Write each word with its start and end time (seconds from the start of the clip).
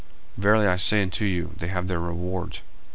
Verily 0.35 0.65
I 0.65 0.77
say 0.77 1.03
unto 1.03 1.25
you, 1.25 1.51
They 1.57 1.67
have 1.67 1.87
their 1.87 1.99
reward. 1.99 2.61